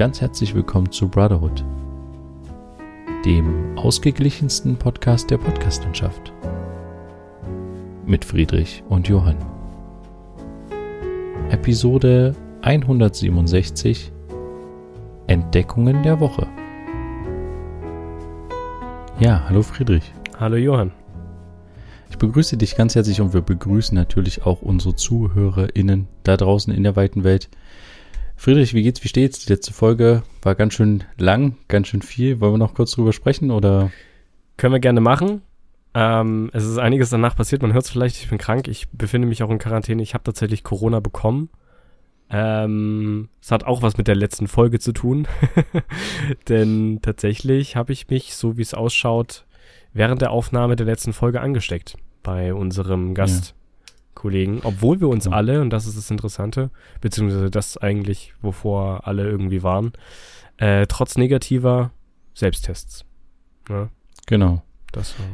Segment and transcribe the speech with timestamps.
[0.00, 1.62] ganz herzlich willkommen zu Brotherhood,
[3.26, 6.32] dem ausgeglichensten Podcast der Podcastlandschaft.
[8.06, 9.36] Mit Friedrich und Johann.
[11.50, 14.10] Episode 167
[15.26, 16.46] Entdeckungen der Woche.
[19.18, 20.14] Ja, hallo Friedrich.
[20.38, 20.92] Hallo Johann.
[22.08, 26.84] Ich begrüße dich ganz herzlich und wir begrüßen natürlich auch unsere ZuhörerInnen da draußen in
[26.84, 27.50] der weiten Welt.
[28.40, 29.44] Friedrich, wie geht's, wie steht's?
[29.44, 32.40] Die letzte Folge war ganz schön lang, ganz schön viel.
[32.40, 33.90] Wollen wir noch kurz drüber sprechen oder?
[34.56, 35.42] Können wir gerne machen.
[35.92, 37.60] Ähm, es ist einiges danach passiert.
[37.60, 38.66] Man hört es vielleicht, ich bin krank.
[38.66, 40.02] Ich befinde mich auch in Quarantäne.
[40.02, 41.50] Ich habe tatsächlich Corona bekommen.
[42.30, 45.28] Ähm, es hat auch was mit der letzten Folge zu tun.
[46.48, 49.44] Denn tatsächlich habe ich mich, so wie es ausschaut,
[49.92, 53.48] während der Aufnahme der letzten Folge angesteckt bei unserem Gast.
[53.48, 53.59] Ja.
[54.14, 55.32] Kollegen, obwohl wir uns ja.
[55.32, 59.92] alle, und das ist das Interessante, beziehungsweise das eigentlich, wovor alle irgendwie waren,
[60.58, 61.90] äh, trotz negativer
[62.34, 63.04] Selbsttests.
[63.68, 63.88] Ja.
[64.26, 64.62] Genau.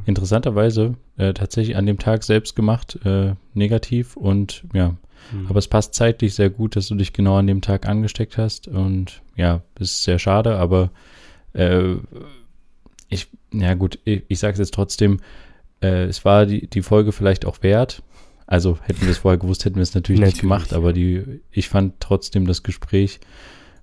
[0.04, 4.96] Interessanterweise äh, tatsächlich an dem Tag selbst gemacht, äh, negativ und ja,
[5.32, 5.46] mhm.
[5.48, 8.68] aber es passt zeitlich sehr gut, dass du dich genau an dem Tag angesteckt hast
[8.68, 10.90] und ja, ist sehr schade, aber
[11.54, 11.94] äh,
[13.08, 15.20] ich, ja gut, ich, ich sage es jetzt trotzdem,
[15.80, 18.02] äh, es war die, die Folge vielleicht auch wert,
[18.46, 21.40] also hätten wir es vorher gewusst, hätten wir es natürlich, natürlich, nicht gemacht, aber die,
[21.50, 23.20] ich fand trotzdem das Gespräch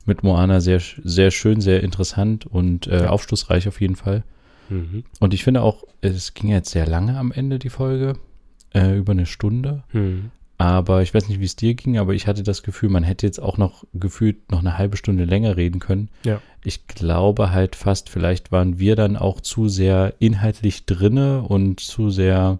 [0.06, 3.10] mit Moana sehr, sehr schön, sehr interessant und äh, ja.
[3.10, 4.24] aufschlussreich auf jeden Fall.
[4.70, 5.04] Mhm.
[5.20, 8.14] Und ich finde auch, es ging jetzt sehr lange am Ende, die Folge,
[8.74, 9.84] äh, über eine Stunde.
[9.92, 10.32] Mhm.
[10.58, 13.26] Aber ich weiß nicht, wie es dir ging, aber ich hatte das Gefühl, man hätte
[13.26, 16.10] jetzt auch noch gefühlt noch eine halbe Stunde länger reden können.
[16.24, 16.42] Ja.
[16.64, 22.12] Ich glaube halt fast, vielleicht waren wir dann auch zu sehr inhaltlich drinne und zu
[22.12, 22.60] sehr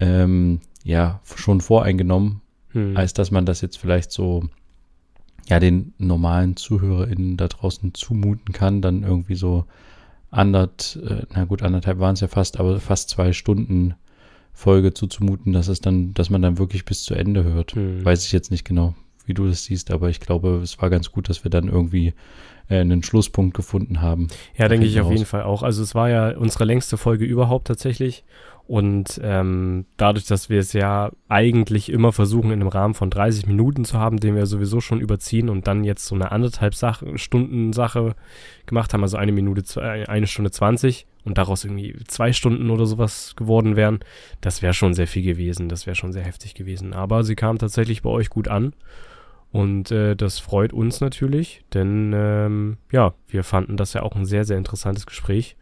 [0.00, 2.96] ähm, ja schon voreingenommen, hm.
[2.96, 4.44] als dass man das jetzt vielleicht so
[5.46, 9.64] ja den normalen ZuhörerInnen da draußen zumuten kann, dann irgendwie so
[10.30, 13.94] andert, äh, na gut, anderthalb waren es ja fast, aber fast zwei Stunden
[14.52, 17.74] Folge zuzumuten, dass es dann, dass man dann wirklich bis zu Ende hört.
[17.74, 18.04] Hm.
[18.04, 18.94] Weiß ich jetzt nicht genau,
[19.24, 22.14] wie du das siehst, aber ich glaube, es war ganz gut, dass wir dann irgendwie
[22.68, 24.28] äh, einen Schlusspunkt gefunden haben.
[24.56, 25.62] Ja, denke ich auf jeden Fall auch.
[25.62, 28.24] Also es war ja unsere längste Folge überhaupt tatsächlich.
[28.68, 33.46] Und ähm, dadurch, dass wir es ja eigentlich immer versuchen, in einem Rahmen von 30
[33.46, 37.02] Minuten zu haben, den wir sowieso schon überziehen und dann jetzt so eine anderthalb Sach
[37.14, 38.14] Stunden Sache
[38.66, 42.84] gemacht haben, also eine Minute, äh, eine Stunde 20 und daraus irgendwie zwei Stunden oder
[42.84, 44.00] sowas geworden wären,
[44.42, 46.92] das wäre schon sehr viel gewesen, das wäre schon sehr heftig gewesen.
[46.92, 48.74] Aber sie kam tatsächlich bei euch gut an
[49.50, 54.26] und äh, das freut uns natürlich, denn ähm, ja, wir fanden das ja auch ein
[54.26, 55.56] sehr, sehr interessantes Gespräch.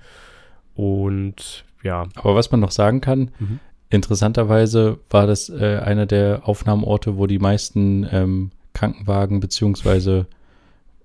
[0.75, 2.06] Und ja.
[2.14, 3.60] Aber was man noch sagen kann, mhm.
[3.91, 10.26] interessanterweise war das äh, einer der Aufnahmeorte, wo die meisten ähm, Krankenwagen beziehungsweise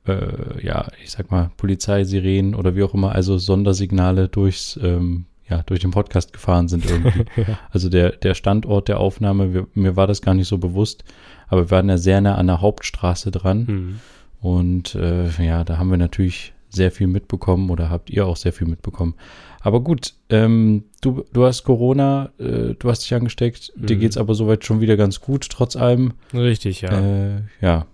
[0.07, 5.61] äh, ja, ich sag mal, Polizeisirenen oder wie auch immer, also Sondersignale durchs, ähm, ja,
[5.63, 7.25] durch den Podcast gefahren sind irgendwie.
[7.41, 7.59] ja.
[7.69, 11.03] Also der, der Standort der Aufnahme, wir, mir war das gar nicht so bewusst,
[11.47, 13.65] aber wir waren ja sehr nah an der Hauptstraße dran.
[13.67, 13.99] Mhm.
[14.39, 18.53] Und äh, ja, da haben wir natürlich sehr viel mitbekommen oder habt ihr auch sehr
[18.53, 19.13] viel mitbekommen.
[19.61, 23.85] Aber gut, ähm, du, du hast Corona, äh, du hast dich angesteckt, mhm.
[23.85, 26.13] dir geht's aber soweit schon wieder ganz gut, trotz allem.
[26.33, 26.99] Richtig, ja.
[26.99, 27.85] Äh, ja,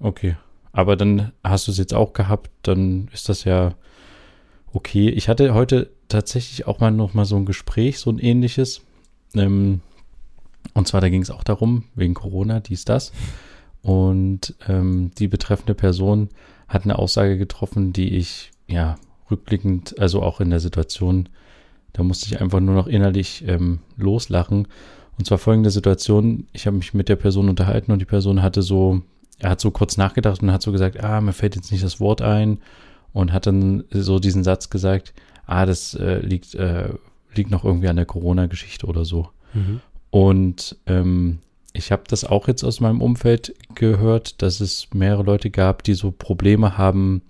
[0.00, 0.36] okay.
[0.72, 3.74] Aber dann hast du es jetzt auch gehabt, dann ist das ja
[4.72, 5.08] okay.
[5.08, 8.82] Ich hatte heute tatsächlich auch mal noch mal so ein Gespräch, so ein ähnliches.
[9.34, 9.80] Ähm,
[10.74, 13.12] und zwar, da ging es auch darum, wegen Corona, dies, das.
[13.82, 16.28] Und ähm, die betreffende Person
[16.68, 18.96] hat eine Aussage getroffen, die ich ja
[19.30, 21.28] rückblickend, also auch in der Situation,
[21.92, 24.68] da musste ich einfach nur noch innerlich ähm, loslachen.
[25.18, 28.62] Und zwar folgende Situation, ich habe mich mit der Person unterhalten und die Person hatte
[28.62, 29.02] so,
[29.38, 31.98] er hat so kurz nachgedacht und hat so gesagt, ah, mir fällt jetzt nicht das
[31.98, 32.58] Wort ein
[33.12, 35.14] und hat dann so diesen Satz gesagt,
[35.46, 36.90] ah, das äh, liegt, äh,
[37.34, 39.28] liegt noch irgendwie an der Corona-Geschichte oder so.
[39.54, 39.80] Mhm.
[40.10, 41.38] Und ähm,
[41.72, 45.94] ich habe das auch jetzt aus meinem Umfeld gehört, dass es mehrere Leute gab, die
[45.94, 47.22] so Probleme haben,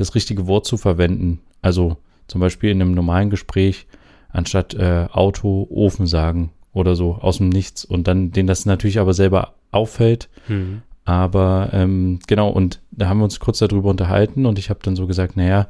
[0.00, 1.40] das richtige Wort zu verwenden.
[1.62, 1.96] Also
[2.26, 3.86] zum Beispiel in einem normalen Gespräch
[4.30, 9.00] anstatt äh, Auto Ofen sagen oder so aus dem Nichts und dann denen das natürlich
[9.00, 10.28] aber selber auffällt.
[10.48, 10.82] Mhm.
[11.04, 14.94] Aber ähm, genau, und da haben wir uns kurz darüber unterhalten und ich habe dann
[14.94, 15.68] so gesagt, naja,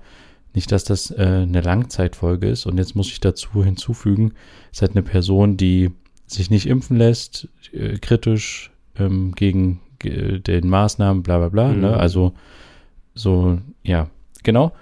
[0.54, 2.66] nicht, dass das äh, eine Langzeitfolge ist.
[2.66, 4.32] Und jetzt muss ich dazu hinzufügen,
[4.72, 5.90] es hat eine Person, die
[6.26, 11.68] sich nicht impfen lässt, äh, kritisch ähm, gegen äh, den Maßnahmen, bla bla bla.
[11.68, 11.74] Ne?
[11.74, 11.80] Mhm.
[11.82, 11.96] Ne?
[11.96, 12.32] Also
[13.14, 14.08] so, ja,
[14.48, 14.72] genau.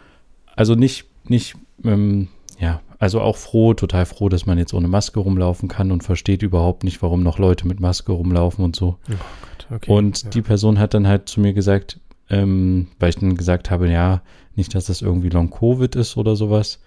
[0.55, 2.29] Also nicht, nicht, ähm,
[2.61, 6.43] ja, also auch froh, total froh, dass man jetzt ohne Maske rumlaufen kann und versteht
[6.43, 8.99] überhaupt nicht, warum noch Leute mit Maske rumlaufen und so.
[9.11, 10.31] Oh Gott, okay, und ja.
[10.31, 11.99] die Person hat dann halt zu mir gesagt,
[12.31, 14.23] ähm, weil ich dann gesagt habe, ja,
[14.55, 16.81] nicht, dass das irgendwie Long-Covid ist oder sowas.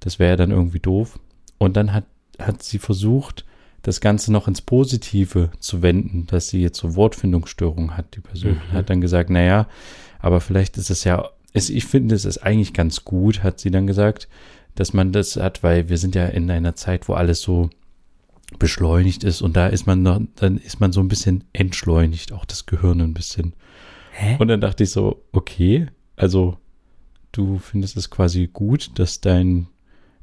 [0.00, 1.20] Das wäre ja dann irgendwie doof.
[1.58, 2.04] Und dann hat,
[2.40, 3.44] hat sie versucht,
[3.82, 8.60] das Ganze noch ins Positive zu wenden, dass sie jetzt so Wortfindungsstörungen hat, die Person.
[8.68, 8.72] Mhm.
[8.72, 9.68] Hat dann gesagt, naja,
[10.18, 13.70] aber vielleicht ist es ja, es, ich finde, es ist eigentlich ganz gut, hat sie
[13.70, 14.28] dann gesagt,
[14.74, 17.70] dass man das hat, weil wir sind ja in einer Zeit, wo alles so
[18.58, 22.44] beschleunigt ist und da ist man noch, dann ist man so ein bisschen entschleunigt, auch
[22.44, 23.54] das Gehirn ein bisschen.
[24.12, 24.36] Hä?
[24.38, 26.58] Und dann dachte ich so, okay, also
[27.32, 29.66] du findest es quasi gut, dass dein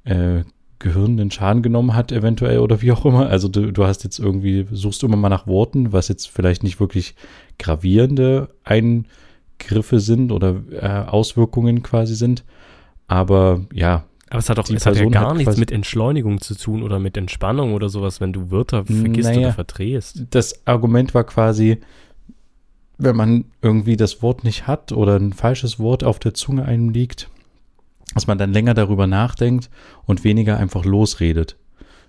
[0.04, 0.44] äh,
[0.80, 3.28] Gehirn den Schaden genommen hat, eventuell oder wie auch immer.
[3.28, 6.80] Also du, du hast jetzt irgendwie, suchst immer mal nach Worten, was jetzt vielleicht nicht
[6.80, 7.16] wirklich
[7.58, 8.50] gravierende
[9.64, 12.44] Eingriffe sind oder äh, Auswirkungen quasi sind.
[13.08, 16.56] Aber ja, aber es hat doch es hat ja gar hat nichts mit Entschleunigung zu
[16.56, 20.26] tun oder mit Entspannung oder sowas, wenn du Wörter vergisst naja, oder verdrehst.
[20.32, 21.80] Das Argument war quasi,
[22.98, 26.90] wenn man irgendwie das Wort nicht hat oder ein falsches Wort auf der Zunge einem
[26.90, 27.30] liegt,
[28.16, 29.70] dass man dann länger darüber nachdenkt
[30.06, 31.58] und weniger einfach losredet,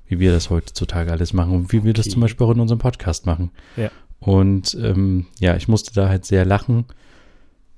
[0.06, 2.02] wie wir das heutzutage alles machen und wie wir okay.
[2.04, 3.50] das zum Beispiel auch in unserem Podcast machen.
[3.76, 3.90] Ja.
[4.18, 6.86] Und ähm, ja, ich musste da halt sehr lachen,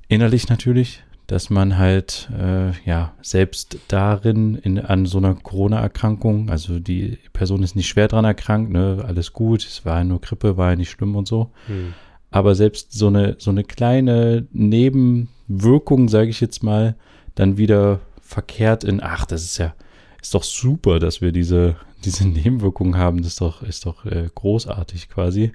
[0.09, 6.79] innerlich natürlich, dass man halt äh, ja selbst darin in, an so einer Corona-Erkrankung, also
[6.79, 10.57] die Person ist nicht schwer dran erkrankt, ne, alles gut, es war ja nur Grippe,
[10.57, 11.51] war ja nicht schlimm und so.
[11.67, 11.95] Hm.
[12.31, 16.97] Aber selbst so eine so eine kleine Nebenwirkung, sage ich jetzt mal,
[17.35, 19.75] dann wieder verkehrt in, ach, das ist ja
[20.21, 24.29] ist doch super, dass wir diese diese Nebenwirkungen haben, das ist doch ist doch äh,
[24.33, 25.53] großartig quasi.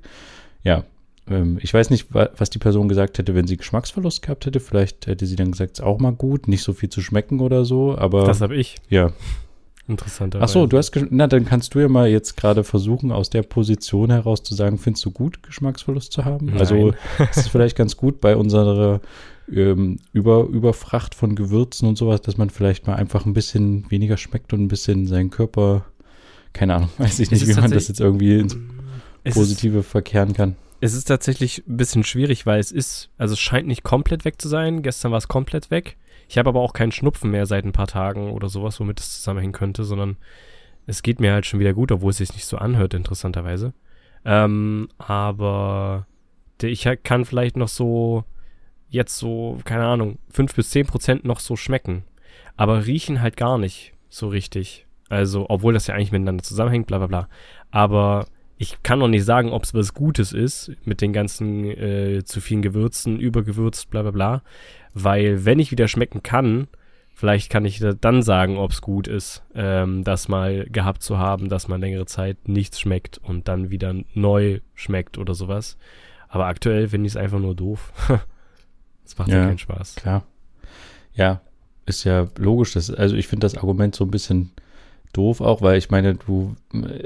[0.63, 0.83] Ja,
[1.29, 4.59] ähm, ich weiß nicht, was die Person gesagt hätte, wenn sie Geschmacksverlust gehabt hätte.
[4.59, 7.39] Vielleicht hätte sie dann gesagt, es ist auch mal gut, nicht so viel zu schmecken
[7.39, 8.25] oder so, aber.
[8.25, 8.77] Das habe ich.
[8.89, 9.12] Ja.
[9.88, 10.35] Interessant.
[10.35, 13.41] Ach so, du hast, na, dann kannst du ja mal jetzt gerade versuchen, aus der
[13.41, 16.47] Position heraus zu sagen, findest du gut, Geschmacksverlust zu haben?
[16.47, 16.59] Nein.
[16.59, 19.01] Also, es ist vielleicht ganz gut bei unserer
[19.51, 24.17] ähm, Über, Überfracht von Gewürzen und sowas, dass man vielleicht mal einfach ein bisschen weniger
[24.17, 25.85] schmeckt und ein bisschen seinen Körper,
[26.53, 28.57] keine Ahnung, weiß ich nicht, wie man das jetzt irgendwie ins
[29.33, 30.56] Positive verkehren kann.
[30.83, 34.42] Es ist tatsächlich ein bisschen schwierig, weil es ist, also es scheint nicht komplett weg
[34.42, 34.81] zu sein.
[34.81, 35.95] Gestern war es komplett weg.
[36.28, 39.18] Ich habe aber auch keinen Schnupfen mehr seit ein paar Tagen oder sowas, womit es
[39.18, 40.18] zusammenhängen könnte, sondern
[40.88, 43.74] es geht mir halt schon wieder gut, obwohl es sich nicht so anhört, interessanterweise.
[44.25, 46.07] Ähm, aber
[46.63, 48.24] ich kann vielleicht noch so,
[48.89, 52.06] jetzt so, keine Ahnung, fünf bis zehn Prozent noch so schmecken.
[52.57, 54.88] Aber riechen halt gar nicht so richtig.
[55.10, 57.30] Also, obwohl das ja eigentlich miteinander zusammenhängt, bla bla bla.
[57.69, 58.25] Aber
[58.62, 62.40] ich kann noch nicht sagen, ob es was Gutes ist mit den ganzen äh, zu
[62.40, 64.44] vielen Gewürzen, übergewürzt, bla bla bla.
[64.94, 66.68] Weil wenn ich wieder schmecken kann,
[67.16, 71.50] vielleicht kann ich dann sagen, ob es gut ist, ähm, das mal gehabt zu haben,
[71.50, 75.75] dass man längere Zeit nichts schmeckt und dann wieder neu schmeckt oder sowas.
[76.30, 77.92] Aber aktuell finde ich es einfach nur doof.
[79.04, 79.96] das macht ja, ja keinen Spaß.
[79.96, 80.24] Klar.
[81.16, 81.42] Ja,
[81.88, 82.74] ist ja logisch.
[82.74, 84.52] Dass, also ich finde das Argument so ein bisschen
[85.13, 86.56] doof auch, weil ich meine, du,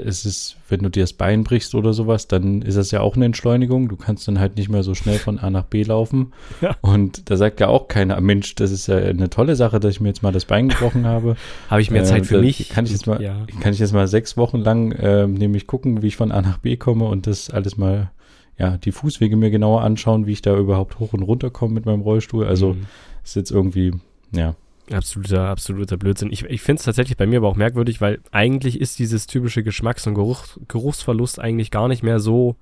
[0.04, 3.16] es ist, wenn du dir das Bein brichst oder sowas, dann ist das ja auch
[3.16, 3.88] eine Entschleunigung.
[3.88, 6.32] Du kannst dann halt nicht mehr so schnell von A nach B laufen.
[6.62, 6.74] Ja.
[6.80, 10.00] Und da sagt ja auch keiner, Mensch, das ist ja eine tolle Sache, dass ich
[10.00, 11.36] mir jetzt mal das Bein gebrochen habe.
[11.70, 12.70] habe ich mehr äh, Zeit für mich?
[12.70, 13.46] Kann ich jetzt mal, ja.
[13.60, 16.58] kann ich jetzt mal sechs Wochen lang äh, nämlich gucken, wie ich von A nach
[16.58, 18.10] B komme und das alles mal,
[18.58, 21.84] ja, die Fußwege mir genauer anschauen, wie ich da überhaupt hoch und runter komme mit
[21.84, 22.46] meinem Rollstuhl.
[22.46, 22.86] Also mhm.
[23.22, 23.92] ist jetzt irgendwie,
[24.32, 24.54] ja,
[24.92, 26.30] Absoluter, absoluter Blödsinn.
[26.30, 29.64] Ich, ich finde es tatsächlich bei mir aber auch merkwürdig, weil eigentlich ist dieses typische
[29.64, 32.56] Geschmacks- und Geruch, Geruchsverlust eigentlich gar nicht mehr so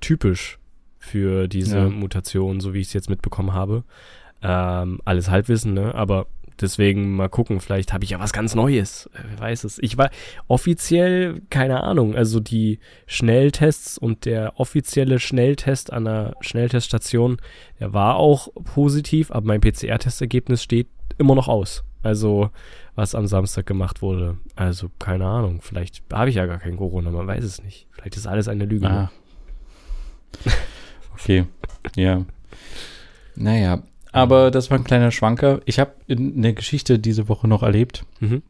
[0.00, 0.58] typisch
[0.98, 1.88] für diese ja.
[1.88, 3.84] Mutation, so wie ich es jetzt mitbekommen habe.
[4.42, 5.94] Ähm, alles Halbwissen, ne?
[5.94, 6.26] Aber
[6.62, 9.10] deswegen mal gucken, vielleicht habe ich ja was ganz Neues.
[9.14, 9.78] Äh, wer weiß es.
[9.78, 10.10] Ich war
[10.48, 17.38] offiziell, keine Ahnung, also die Schnelltests und der offizielle Schnelltest an der Schnellteststation,
[17.78, 20.88] der war auch positiv, aber mein PCR-Testergebnis steht
[21.18, 21.84] immer noch aus.
[22.02, 22.50] Also,
[22.94, 24.38] was am Samstag gemacht wurde.
[24.56, 25.60] Also, keine Ahnung.
[25.60, 27.88] Vielleicht habe ich ja gar kein Corona, man weiß es nicht.
[27.90, 28.88] Vielleicht ist alles eine Lüge.
[28.88, 29.10] Ah.
[31.14, 31.44] Okay,
[31.96, 32.24] ja.
[33.34, 35.60] Naja, aber das war ein kleiner Schwanker.
[35.64, 38.04] Ich habe eine Geschichte diese Woche noch erlebt.
[38.20, 38.42] Mhm.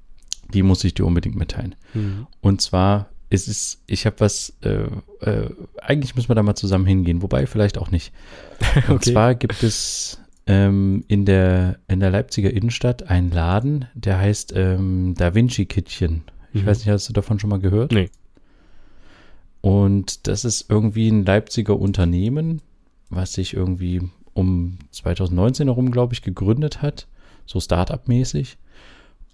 [0.53, 1.75] Die muss ich dir unbedingt mitteilen.
[1.95, 2.27] Mhm.
[2.41, 4.87] Und zwar ist es, ich habe was, äh,
[5.21, 5.51] äh,
[5.81, 8.13] eigentlich müssen wir da mal zusammen hingehen, wobei vielleicht auch nicht.
[8.89, 9.13] Und okay.
[9.13, 15.15] zwar gibt es ähm, in, der, in der Leipziger Innenstadt einen Laden, der heißt ähm,
[15.17, 16.23] Da Vinci Kittchen.
[16.53, 16.67] Ich mhm.
[16.67, 17.93] weiß nicht, hast du davon schon mal gehört?
[17.93, 18.11] Nee.
[19.61, 22.63] Und das ist irgendwie ein Leipziger Unternehmen,
[23.11, 27.07] was sich irgendwie um 2019 herum, glaube ich, gegründet hat,
[27.47, 28.57] so Startup-mäßig.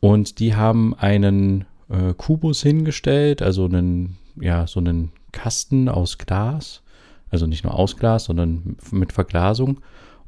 [0.01, 6.83] Und die haben einen äh, Kubus hingestellt, also einen, ja, so einen Kasten aus Glas,
[7.31, 9.81] also nicht nur aus Glas, sondern mit Verglasung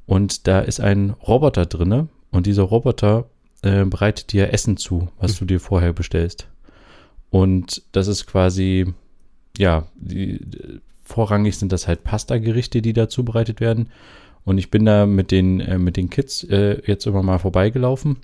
[0.07, 3.27] Und da ist ein Roboter drinne und dieser Roboter
[3.63, 5.39] äh, bereitet dir Essen zu, was mhm.
[5.39, 6.49] du dir vorher bestellst.
[7.31, 8.93] Und das ist quasi,
[9.57, 10.41] ja, die,
[11.05, 13.89] vorrangig sind das halt Pasta-Gerichte, die da zubereitet werden.
[14.49, 18.17] Und ich bin da mit den, äh, mit den Kids äh, jetzt immer mal vorbeigelaufen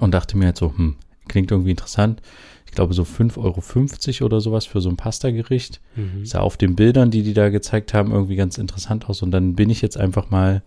[0.00, 0.96] und dachte mir halt so, hm,
[1.28, 2.20] klingt irgendwie interessant.
[2.66, 5.80] Ich glaube so 5,50 Euro oder sowas für so ein Pasta-Gericht.
[5.94, 6.26] Mhm.
[6.26, 9.22] Sah auf den Bildern, die die da gezeigt haben, irgendwie ganz interessant aus.
[9.22, 10.64] Und dann bin ich jetzt einfach mal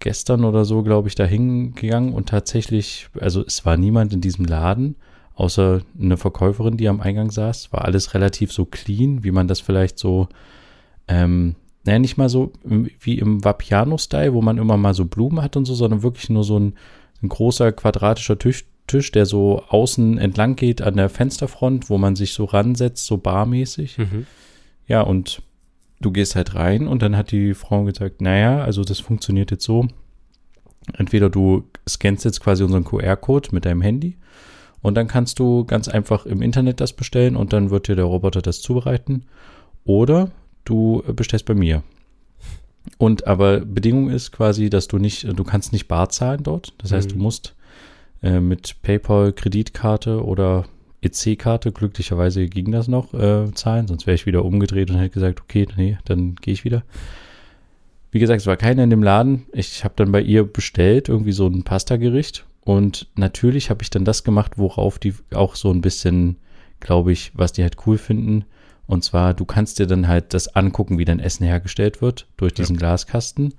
[0.00, 4.44] gestern oder so, glaube ich, da hingegangen und tatsächlich, also es war niemand in diesem
[4.44, 4.96] Laden,
[5.36, 7.72] außer eine Verkäuferin, die am Eingang saß.
[7.72, 10.26] War alles relativ so clean, wie man das vielleicht so,
[11.06, 11.54] ähm,
[11.88, 15.64] naja, nicht mal so wie im Vapiano-Style, wo man immer mal so Blumen hat und
[15.64, 16.74] so, sondern wirklich nur so ein,
[17.22, 22.14] ein großer quadratischer Tisch, Tisch, der so außen entlang geht an der Fensterfront, wo man
[22.14, 23.96] sich so ransetzt, so barmäßig.
[23.96, 24.26] Mhm.
[24.86, 25.40] Ja, und
[26.00, 29.64] du gehst halt rein und dann hat die Frau gesagt, naja, also das funktioniert jetzt
[29.64, 29.88] so.
[30.92, 34.18] Entweder du scannst jetzt quasi unseren QR-Code mit deinem Handy
[34.82, 38.04] und dann kannst du ganz einfach im Internet das bestellen und dann wird dir der
[38.04, 39.24] Roboter das zubereiten.
[39.84, 40.30] Oder
[40.68, 41.82] du bestellst bei mir.
[42.96, 46.72] Und aber Bedingung ist quasi, dass du nicht, du kannst nicht bar zahlen dort.
[46.78, 47.18] Das heißt, mhm.
[47.18, 47.54] du musst
[48.22, 50.64] äh, mit PayPal, Kreditkarte oder
[51.02, 55.40] EC-Karte, glücklicherweise ging das noch, äh, zahlen, sonst wäre ich wieder umgedreht und hätte gesagt,
[55.40, 56.82] okay, nee, dann gehe ich wieder.
[58.10, 59.46] Wie gesagt, es war keiner in dem Laden.
[59.52, 62.46] Ich habe dann bei ihr bestellt, irgendwie so ein Pasta-Gericht.
[62.64, 66.36] Und natürlich habe ich dann das gemacht, worauf die auch so ein bisschen,
[66.80, 68.44] glaube ich, was die halt cool finden.
[68.88, 72.54] Und zwar, du kannst dir dann halt das angucken, wie dein Essen hergestellt wird durch
[72.54, 72.80] diesen ja.
[72.80, 73.54] Glaskasten.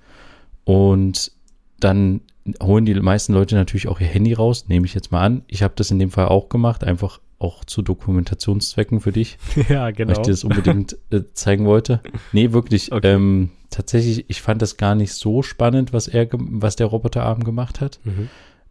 [0.66, 1.32] Und
[1.80, 2.22] dann
[2.62, 5.44] holen die meisten Leute natürlich auch ihr Handy raus, nehme ich jetzt mal an.
[5.48, 9.38] Ich habe das in dem Fall auch gemacht, einfach auch zu Dokumentationszwecken für dich.
[9.70, 10.14] Ja, genau.
[10.14, 12.02] Weil ich dir das unbedingt äh, zeigen wollte.
[12.34, 12.92] Nee, wirklich.
[12.92, 13.14] Okay.
[13.14, 17.82] Ähm, tatsächlich, ich fand das gar nicht so spannend, was er, was der Roboterarm gemacht
[17.82, 18.00] hat.
[18.04, 18.30] Mhm.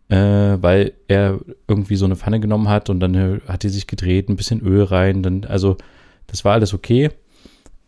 [0.09, 1.39] Äh, weil er
[1.69, 4.61] irgendwie so eine Pfanne genommen hat und dann äh, hat die sich gedreht, ein bisschen
[4.61, 5.23] Öl rein.
[5.23, 5.77] Dann, also,
[6.29, 7.11] das war alles okay.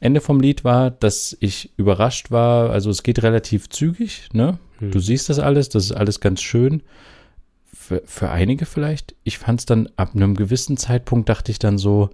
[0.00, 2.70] Ende vom Lied war, dass ich überrascht war.
[2.70, 4.59] Also, es geht relativ zügig, ne?
[4.80, 4.90] Mhm.
[4.90, 6.82] Du siehst das alles, das ist alles ganz schön
[7.73, 9.14] für, für einige vielleicht.
[9.25, 12.11] Ich fand es dann ab einem gewissen Zeitpunkt, dachte ich dann so,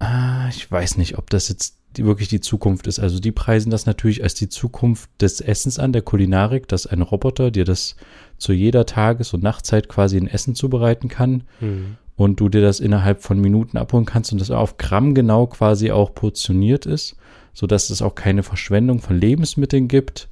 [0.00, 2.98] ah, ich weiß nicht, ob das jetzt die, wirklich die Zukunft ist.
[2.98, 7.02] Also die preisen das natürlich als die Zukunft des Essens an, der Kulinarik, dass ein
[7.02, 7.96] Roboter dir das
[8.38, 11.96] zu jeder Tages- und Nachtzeit quasi ein Essen zubereiten kann mhm.
[12.20, 15.90] Und du dir das innerhalb von Minuten abholen kannst und das auf Gramm genau quasi
[15.90, 17.16] auch portioniert ist,
[17.54, 20.28] sodass es auch keine Verschwendung von Lebensmitteln gibt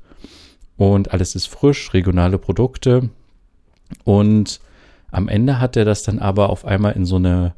[0.76, 3.08] und alles ist frisch, regionale Produkte
[4.04, 4.60] und
[5.10, 7.54] am Ende hat er das dann aber auf einmal in so eine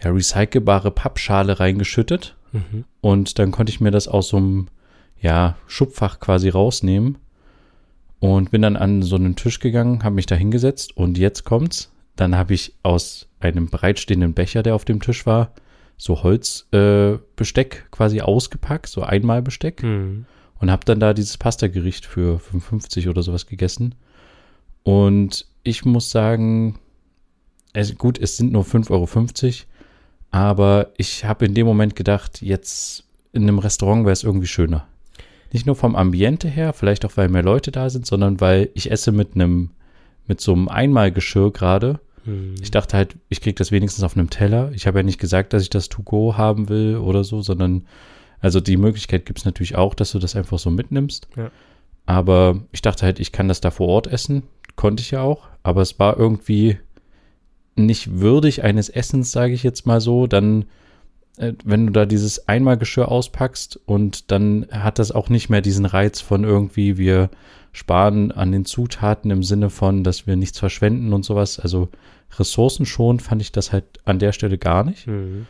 [0.00, 2.36] ja, recycelbare Pappschale reingeschüttet.
[2.52, 2.84] Mhm.
[3.00, 4.68] Und dann konnte ich mir das aus so einem
[5.20, 7.18] ja, Schubfach quasi rausnehmen.
[8.20, 11.90] Und bin dann an so einen Tisch gegangen, habe mich da hingesetzt und jetzt kommt's.
[12.16, 15.52] Dann habe ich aus einem bereitstehenden Becher, der auf dem Tisch war,
[15.96, 19.82] so Holzbesteck äh, quasi ausgepackt, so Einmalbesteck.
[19.82, 20.26] Mhm.
[20.58, 23.96] Und habe dann da dieses Pasta-Gericht für 55 oder sowas gegessen.
[24.84, 26.78] Und ich muss sagen,
[27.72, 29.08] es, gut, es sind nur 5,50 Euro,
[30.30, 34.86] aber ich habe in dem Moment gedacht, jetzt in einem Restaurant wäre es irgendwie schöner.
[35.52, 38.90] Nicht nur vom Ambiente her, vielleicht auch, weil mehr Leute da sind, sondern weil ich
[38.90, 39.70] esse mit einem,
[40.32, 42.00] mit so einem Einmalgeschirr gerade.
[42.24, 42.54] Hm.
[42.60, 44.72] Ich dachte halt, ich kriege das wenigstens auf einem Teller.
[44.74, 47.86] Ich habe ja nicht gesagt, dass ich das to go haben will oder so, sondern
[48.40, 51.28] also die Möglichkeit gibt es natürlich auch, dass du das einfach so mitnimmst.
[51.36, 51.50] Ja.
[52.06, 54.42] Aber ich dachte halt, ich kann das da vor Ort essen
[54.76, 56.78] konnte ich ja auch, aber es war irgendwie
[57.76, 60.66] nicht würdig eines Essens, sage ich jetzt mal so, dann
[61.38, 65.86] äh, wenn du da dieses Einmalgeschirr auspackst und dann hat das auch nicht mehr diesen
[65.86, 67.30] Reiz von irgendwie, wir
[67.72, 71.58] sparen an den Zutaten im Sinne von, dass wir nichts verschwenden und sowas.
[71.58, 71.88] Also
[72.38, 75.06] Ressourcen schon fand ich das halt an der Stelle gar nicht.
[75.06, 75.46] Mhm.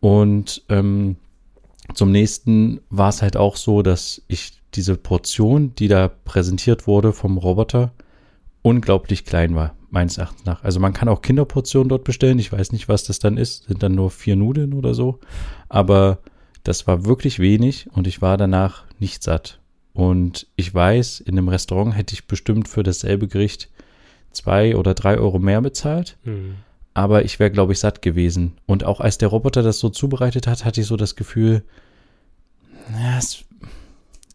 [0.00, 1.16] Und ähm,
[1.94, 7.12] zum nächsten war es halt auch so, dass ich diese Portion, die da präsentiert wurde
[7.12, 7.92] vom Roboter,
[8.62, 10.62] unglaublich klein war, meines Erachtens nach.
[10.62, 12.38] Also man kann auch Kinderportionen dort bestellen.
[12.38, 13.64] Ich weiß nicht, was das dann ist.
[13.64, 15.18] Sind dann nur vier Nudeln oder so.
[15.68, 16.18] Aber
[16.62, 19.59] das war wirklich wenig und ich war danach nicht satt.
[19.92, 23.68] Und ich weiß, in einem Restaurant hätte ich bestimmt für dasselbe Gericht
[24.32, 26.16] zwei oder drei Euro mehr bezahlt.
[26.24, 26.56] Mhm.
[26.94, 28.52] Aber ich wäre, glaube ich, satt gewesen.
[28.66, 31.62] Und auch als der Roboter das so zubereitet hat, hatte ich so das Gefühl,
[32.92, 33.44] ja, es,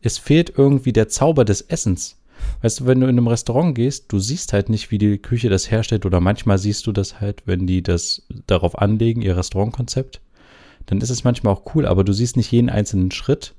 [0.01, 2.17] es fehlt irgendwie der Zauber des Essens.
[2.62, 5.50] Weißt du, wenn du in einem Restaurant gehst, du siehst halt nicht, wie die Küche
[5.50, 10.21] das herstellt oder manchmal siehst du das halt, wenn die das darauf anlegen, ihr Restaurantkonzept.
[10.85, 13.53] Dann ist es manchmal auch cool, aber du siehst nicht jeden einzelnen Schritt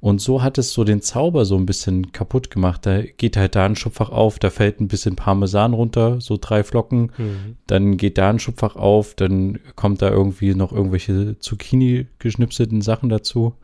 [0.00, 2.86] Und so hat es so den Zauber so ein bisschen kaputt gemacht.
[2.86, 6.64] Da geht halt da ein Schubfach auf, da fällt ein bisschen Parmesan runter, so drei
[6.64, 7.12] Flocken.
[7.18, 7.56] Mhm.
[7.66, 13.10] Dann geht da ein Schubfach auf, dann kommt da irgendwie noch irgendwelche Zucchini geschnipselten Sachen
[13.10, 13.54] dazu.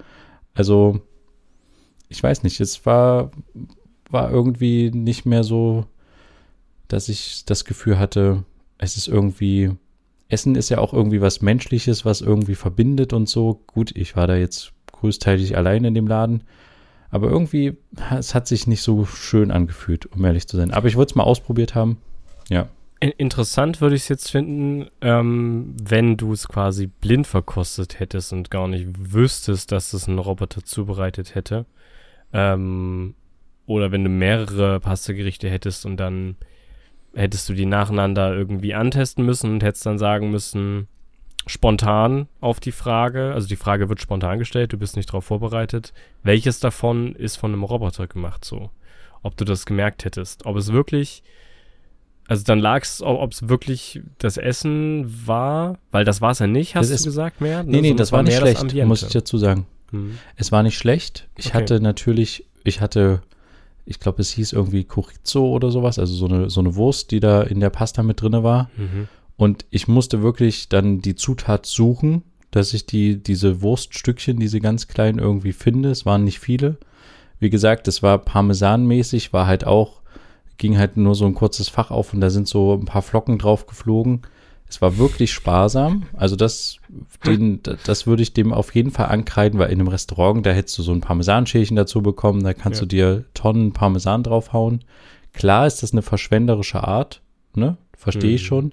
[0.52, 1.00] Also,
[2.11, 3.31] ich weiß nicht, es war,
[4.11, 5.87] war irgendwie nicht mehr so,
[6.87, 8.45] dass ich das Gefühl hatte,
[8.76, 9.71] es ist irgendwie,
[10.28, 13.62] Essen ist ja auch irgendwie was Menschliches, was irgendwie verbindet und so.
[13.66, 16.43] Gut, ich war da jetzt größteilig allein in dem Laden.
[17.11, 17.76] Aber irgendwie,
[18.19, 20.73] es hat sich nicht so schön angefühlt, um ehrlich zu sein.
[20.73, 21.99] Aber ich wollte es mal ausprobiert haben.
[22.49, 22.69] Ja.
[23.00, 28.33] In- Interessant würde ich es jetzt finden, ähm, wenn du es quasi blind verkostet hättest
[28.33, 31.67] und gar nicht wüsstest, dass es ein Roboter zubereitet hätte.
[32.33, 33.15] Ähm,
[33.67, 36.37] oder wenn du mehrere Pastagerichte hättest und dann
[37.15, 40.88] hättest du die nacheinander irgendwie antesten müssen und hättest dann sagen müssen,
[41.47, 45.93] spontan auf die Frage, also die Frage wird spontan gestellt, du bist nicht darauf vorbereitet,
[46.23, 48.71] welches davon ist von einem Roboter gemacht so?
[49.23, 51.23] Ob du das gemerkt hättest, ob es wirklich
[52.29, 56.49] also dann lag es, ob es wirklich das Essen war, weil das war es ja
[56.49, 57.62] nicht, hast Das du ist- gesagt mehr?
[57.62, 59.65] Nee, nee, sondern das es war nicht schlecht, muss ich dazu sagen.
[59.93, 60.19] Hm.
[60.35, 61.29] Es war nicht schlecht.
[61.37, 61.59] Ich Okay.
[61.59, 63.23] hatte natürlich, ich hatte,
[63.85, 67.21] ich glaube, es hieß irgendwie Chorizo oder sowas, also so eine, so eine Wurst, die
[67.21, 68.71] da in der Pasta mit drinne war.
[68.76, 69.07] Mhm.
[69.37, 74.88] Und ich musste wirklich dann die Zutat suchen, dass ich die, diese Wurststückchen, diese ganz
[74.88, 75.90] kleinen irgendwie finde.
[75.90, 76.78] Es waren nicht viele.
[77.38, 80.00] Wie gesagt, es war parmesanmäßig, war halt auch,
[80.57, 83.38] ging halt nur so ein kurzes Fach auf und da sind so ein paar Flocken
[83.38, 84.23] drauf geflogen.
[84.69, 86.05] Es war wirklich sparsam.
[86.14, 86.78] Also das,
[87.26, 90.78] den, das würde ich dem auf jeden Fall ankreiden, weil in einem Restaurant, da hättest
[90.78, 92.87] du so ein Parmesanschälchen dazu bekommen, da kannst Ja.
[92.87, 94.83] du dir Tonnen Parmesan draufhauen.
[95.35, 97.21] Klar ist das eine verschwenderische Art,
[97.55, 97.76] ne?
[97.97, 98.47] Verstehe ich Mhm.
[98.47, 98.73] schon.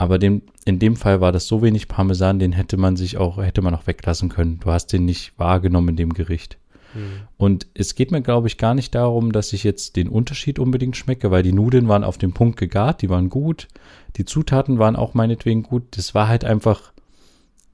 [0.00, 3.36] Aber dem, in dem Fall war das so wenig Parmesan, den hätte man sich auch,
[3.36, 4.58] hätte man auch weglassen können.
[4.58, 6.56] Du hast den nicht wahrgenommen in dem Gericht.
[6.94, 7.02] Hm.
[7.36, 10.96] Und es geht mir, glaube ich, gar nicht darum, dass ich jetzt den Unterschied unbedingt
[10.96, 13.68] schmecke, weil die Nudeln waren auf dem Punkt gegart, die waren gut.
[14.16, 15.82] Die Zutaten waren auch meinetwegen gut.
[15.90, 16.94] Das war halt einfach,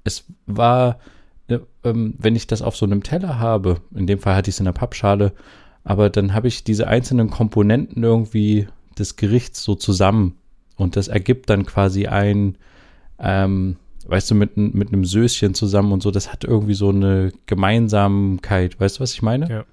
[0.02, 0.98] es war,
[1.46, 4.56] äh, ähm, wenn ich das auf so einem Teller habe, in dem Fall hatte ich
[4.56, 5.32] es in einer Pappschale,
[5.84, 8.66] aber dann habe ich diese einzelnen Komponenten irgendwie
[8.98, 10.34] des Gerichts so zusammen
[10.76, 12.56] und das ergibt dann quasi ein,
[13.18, 17.32] ähm, weißt du, mit, mit einem Söschen zusammen und so, das hat irgendwie so eine
[17.46, 18.78] Gemeinsamkeit.
[18.78, 19.48] Weißt du, was ich meine?
[19.48, 19.64] Ja.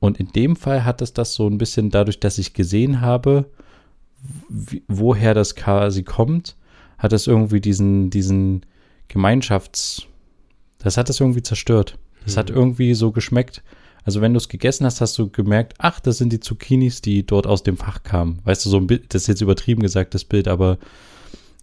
[0.00, 3.46] Und in dem Fall hat es das so ein bisschen dadurch, dass ich gesehen habe,
[4.48, 6.56] wie, woher das quasi kommt,
[6.98, 8.66] hat es irgendwie diesen, diesen
[9.08, 10.06] Gemeinschafts,
[10.78, 11.98] das hat es irgendwie zerstört.
[12.24, 12.56] Das hat Mhm.
[12.56, 13.62] irgendwie so geschmeckt.
[14.06, 17.26] Also wenn du es gegessen hast, hast du gemerkt, ach, das sind die Zucchinis, die
[17.26, 18.38] dort aus dem Fach kamen.
[18.44, 20.78] Weißt du, so ein Bild, das ist jetzt übertrieben gesagt, das Bild, aber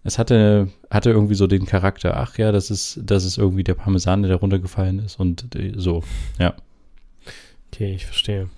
[0.04, 3.72] es hatte, hatte irgendwie so den Charakter, ach ja, das ist, das ist irgendwie der
[3.72, 6.04] Parmesan, der da runtergefallen ist und äh, so.
[7.72, 8.50] Okay, ich verstehe.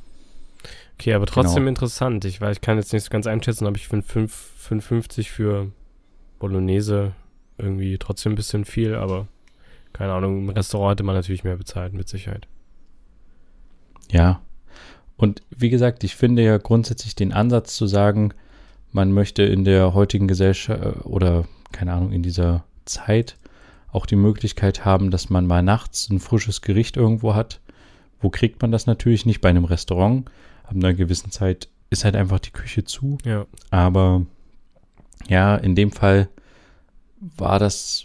[0.99, 1.69] Okay, aber trotzdem Genau.
[1.69, 2.25] interessant.
[2.25, 5.71] Ich weiß, ich kann jetzt nicht so ganz einschätzen, aber ich finde 5,50 für
[6.41, 7.13] Bolognese
[7.57, 9.29] irgendwie trotzdem ein bisschen viel, aber
[9.93, 12.49] keine Ahnung, im Restaurant hätte man natürlich mehr bezahlt, mit Sicherheit.
[14.11, 14.41] Ja.
[15.17, 18.33] Und wie gesagt, ich finde ja grundsätzlich den Ansatz zu sagen,
[18.93, 23.37] man möchte in der heutigen Gesellschaft äh, oder keine Ahnung, in dieser Zeit
[23.91, 27.61] auch die Möglichkeit haben, dass man mal nachts ein frisches Gericht irgendwo hat.
[28.21, 30.31] Wo kriegt man das natürlich nicht bei einem Restaurant?
[30.65, 33.19] Ab einer gewissen Zeit ist halt einfach die Küche zu.
[33.25, 33.47] Ja.
[33.71, 34.27] Aber
[35.29, 36.29] ja, in dem Fall
[37.21, 38.05] war das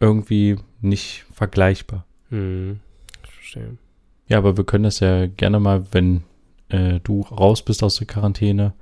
[0.00, 2.04] irgendwie nicht vergleichbar.
[2.30, 2.80] Hm,
[3.24, 3.76] ich verstehe.
[4.28, 6.22] Ja, aber wir können das ja gerne mal, wenn
[6.68, 8.74] äh, du raus bist aus der Quarantäne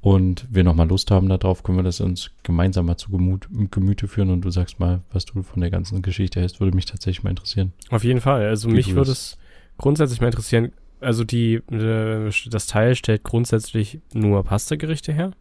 [0.00, 4.08] und wir nochmal Lust haben darauf, können wir das uns gemeinsam mal zu Gemut, Gemüte
[4.08, 7.22] führen und du sagst mal, was du von der ganzen Geschichte hältst, würde mich tatsächlich
[7.22, 7.72] mal interessieren.
[7.90, 8.46] Auf jeden Fall.
[8.46, 9.38] Also Wie mich würde es
[9.78, 10.72] grundsätzlich mal interessieren.
[11.00, 15.32] Also die, äh, das Teil stellt grundsätzlich nur Pastagerichte her.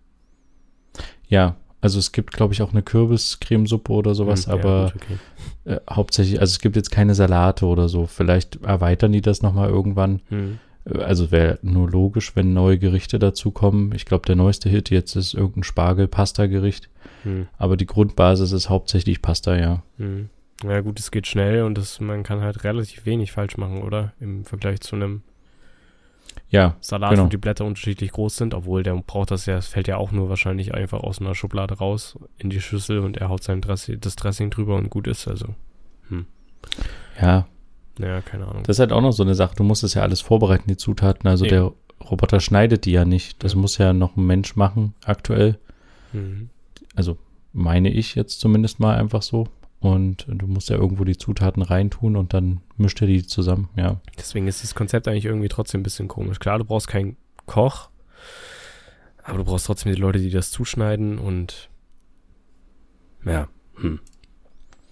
[1.27, 5.01] Ja, also es gibt, glaube ich, auch eine Kürbiscremesuppe oder sowas, Hm, ja, aber gut,
[5.03, 5.75] okay.
[5.75, 8.07] äh, hauptsächlich, also es gibt jetzt keine Salate oder so.
[8.07, 10.21] Vielleicht erweitern die das nochmal irgendwann.
[10.29, 10.57] Hm.
[10.85, 13.93] Äh, Also wäre nur logisch, wenn neue Gerichte dazukommen.
[13.93, 16.89] Ich glaube, der neueste Hit jetzt ist irgendein Spargel-Pasta-Gericht.
[17.21, 17.47] Hm.
[17.59, 19.83] Aber die Grundbasis ist hauptsächlich Pasta, ja.
[19.97, 20.29] Hm.
[20.63, 24.13] Ja gut, es geht schnell und das, man kann halt relativ wenig falsch machen, oder?
[24.19, 25.21] Im Vergleich zu einem
[26.49, 27.25] Ja, Salat, Genau.
[27.25, 30.11] wo die Blätter unterschiedlich groß sind, obwohl der braucht das ja, es fällt ja auch
[30.11, 33.99] nur wahrscheinlich einfach aus einer Schublade raus in die Schüssel und er haut sein Dressing,
[33.99, 35.27] das Dressing drüber und gut ist.
[35.27, 35.47] Also,
[37.21, 37.47] ja.
[37.97, 38.63] naja, keine Ahnung.
[38.63, 39.55] Das ist halt auch noch so eine Sache.
[39.55, 41.27] Du musst es ja alles vorbereiten, die Zutaten.
[41.29, 41.51] Also Eben.
[41.55, 41.71] der
[42.09, 43.43] Roboter schneidet die ja nicht.
[43.43, 43.59] Das Ja.
[43.59, 45.57] muss ja noch ein Mensch machen, aktuell.
[46.13, 46.49] Mhm.
[46.95, 47.17] Also
[47.53, 49.47] meine ich jetzt zumindest mal einfach so.
[49.85, 54.01] Und du musst ja irgendwo die Zutaten reintun und dann mischt er die zusammen, ja.
[54.17, 56.39] Deswegen ist das Konzept eigentlich irgendwie trotzdem ein bisschen komisch.
[56.39, 57.89] Klar, du brauchst keinen Koch,
[59.23, 61.69] aber du brauchst trotzdem die Leute, die das zuschneiden und
[63.25, 63.99] ja, hm.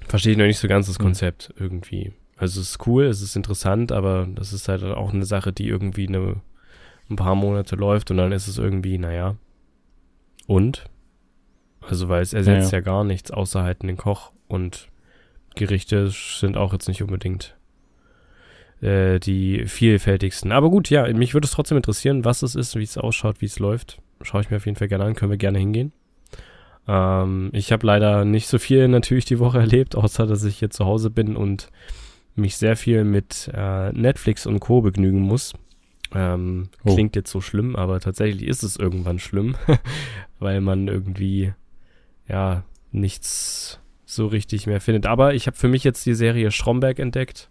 [0.07, 1.05] Verstehe ich noch nicht so ganz das hm.
[1.05, 1.65] Konzept hm.
[1.65, 2.13] irgendwie.
[2.37, 5.67] Also es ist cool, es ist interessant, aber das ist halt auch eine Sache, die
[5.67, 6.41] irgendwie eine,
[7.09, 9.37] ein paar Monate läuft und dann ist es irgendwie, naja.
[10.45, 10.85] Und?
[11.81, 12.83] Also weil es ersetzt ja, ja.
[12.83, 14.87] ja gar nichts außer halt den Koch und
[15.55, 17.55] Gerichte sind auch jetzt nicht unbedingt
[18.81, 20.51] äh, die vielfältigsten.
[20.51, 23.45] Aber gut, ja, mich würde es trotzdem interessieren, was es ist, wie es ausschaut, wie
[23.45, 23.99] es läuft.
[24.21, 25.91] Schaue ich mir auf jeden Fall gerne an, können wir gerne hingehen.
[26.87, 30.69] Ähm, ich habe leider nicht so viel natürlich die Woche erlebt, außer dass ich hier
[30.69, 31.69] zu Hause bin und
[32.35, 34.81] mich sehr viel mit äh, Netflix und Co.
[34.81, 35.53] begnügen muss.
[36.15, 36.93] Ähm, oh.
[36.93, 39.55] Klingt jetzt so schlimm, aber tatsächlich ist es irgendwann schlimm,
[40.39, 41.53] weil man irgendwie
[42.27, 43.79] ja nichts
[44.15, 45.05] so richtig mehr findet.
[45.05, 47.49] Aber ich habe für mich jetzt die Serie Stromberg entdeckt.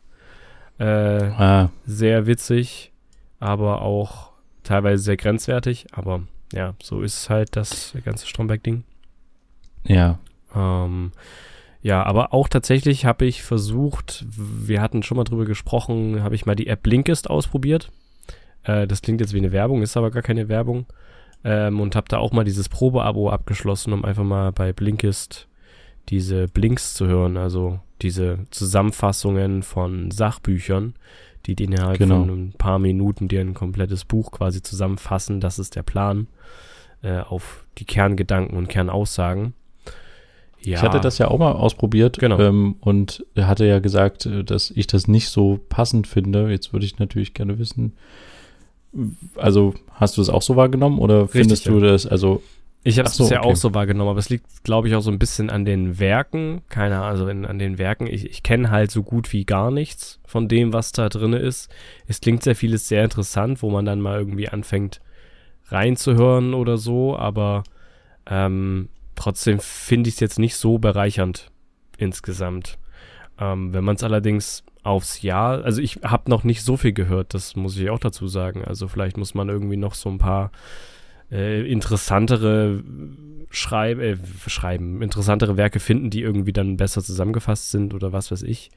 [0.79, 1.70] Äh, ah.
[1.85, 2.92] Sehr witzig,
[3.40, 5.87] aber auch teilweise sehr grenzwertig.
[5.92, 6.22] Aber
[6.53, 8.85] ja, so ist halt das ganze Stromberg-Ding.
[9.87, 10.18] Ja.
[10.55, 11.12] Ähm,
[11.83, 16.46] ja, aber auch tatsächlich habe ich versucht, wir hatten schon mal drüber gesprochen, habe ich
[16.46, 17.90] mal die App Blinkist ausprobiert.
[18.62, 20.87] Äh, das klingt jetzt wie eine Werbung, ist aber gar keine Werbung.
[21.44, 25.48] Ähm, und habe da auch mal dieses Probeabo abgeschlossen, um einfach mal bei Blinkist
[26.08, 30.94] diese Blinks zu hören, also diese Zusammenfassungen von Sachbüchern,
[31.46, 32.20] die die innerhalb genau.
[32.20, 35.40] von ein paar Minuten dir ein komplettes Buch quasi zusammenfassen.
[35.40, 36.26] Das ist der Plan
[37.02, 39.54] äh, auf die Kerngedanken und Kernaussagen.
[40.60, 40.76] Ja.
[40.76, 42.38] Ich hatte das ja auch mal ausprobiert genau.
[42.38, 46.50] ähm, und hatte ja gesagt, äh, dass ich das nicht so passend finde.
[46.50, 47.94] Jetzt würde ich natürlich gerne wissen,
[49.36, 52.42] also hast du das auch so wahrgenommen oder Richtig, findest du das, also
[52.85, 53.51] ich habe es so, bisher okay.
[53.51, 56.62] auch so wahrgenommen, aber es liegt, glaube ich, auch so ein bisschen an den Werken.
[56.68, 58.07] Keine Ahnung, also in, an den Werken.
[58.07, 61.71] Ich, ich kenne halt so gut wie gar nichts von dem, was da drin ist.
[62.07, 65.01] Es klingt sehr vieles sehr interessant, wo man dann mal irgendwie anfängt
[65.68, 67.62] reinzuhören oder so, aber
[68.27, 71.51] ähm, Trotzdem finde ich es jetzt nicht so bereichernd
[71.97, 72.79] insgesamt.
[73.38, 77.35] Ähm, wenn man es allerdings aufs Jahr, also ich habe noch nicht so viel gehört,
[77.35, 78.64] das muss ich auch dazu sagen.
[78.64, 80.51] Also vielleicht muss man irgendwie noch so ein paar
[81.33, 82.85] äh, interessantere
[83.51, 84.16] Schreib äh,
[84.47, 88.71] schreiben, interessantere Werke finden, die irgendwie dann besser zusammengefasst sind oder was weiß ich.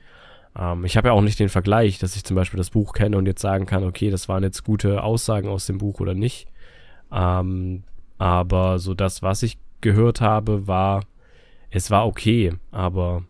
[0.57, 3.17] Ähm, ich habe ja auch nicht den Vergleich, dass ich zum Beispiel das Buch kenne
[3.17, 6.47] und jetzt sagen kann, okay, das waren jetzt gute Aussagen aus dem Buch oder nicht.
[7.11, 7.83] Ähm,
[8.17, 11.03] aber so das, was ich gehört habe, war,
[11.69, 13.23] es war okay, aber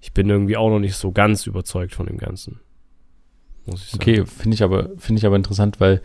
[0.00, 2.60] ich bin irgendwie auch noch nicht so ganz überzeugt von dem Ganzen.
[3.94, 6.02] Okay, finde ich aber, finde ich aber interessant, weil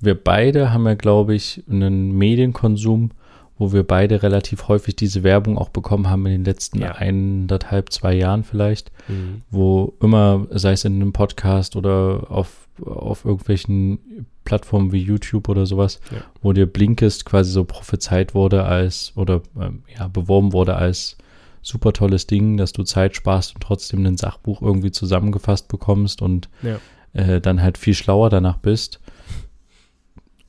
[0.00, 3.10] wir beide haben ja, glaube ich, einen Medienkonsum,
[3.58, 6.92] wo wir beide relativ häufig diese Werbung auch bekommen haben in den letzten ja.
[6.92, 9.42] eineinhalb, zwei Jahren vielleicht, mhm.
[9.50, 15.66] wo immer, sei es in einem Podcast oder auf, auf irgendwelchen Plattformen wie YouTube oder
[15.66, 16.22] sowas, ja.
[16.40, 21.18] wo dir Blinkist quasi so prophezeit wurde als oder ähm, ja, beworben wurde als
[21.60, 26.48] super tolles Ding, dass du Zeit sparst und trotzdem ein Sachbuch irgendwie zusammengefasst bekommst und
[26.62, 26.78] ja.
[27.12, 29.00] äh, dann halt viel schlauer danach bist.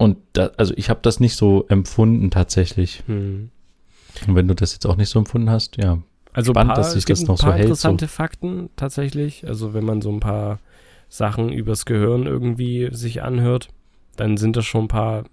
[0.02, 3.04] Und da, also ich habe das nicht so empfunden tatsächlich.
[3.08, 3.52] Mhm.
[4.28, 6.00] Und wenn du das jetzt auch nicht so empfunden hast, ja.
[6.34, 7.64] Also spannend, paar, dass sich das noch so hält.
[7.64, 8.12] interessante so.
[8.12, 9.48] Fakten tatsächlich.
[9.48, 10.60] Also wenn man so ein paar
[11.10, 13.70] Sachen übers Gehirn irgendwie sich anhört
[14.16, 15.24] dann sind da schon ein paar